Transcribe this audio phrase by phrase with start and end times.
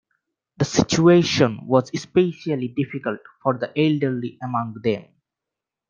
[0.57, 5.03] The situation was especially difficult for the elderly among them.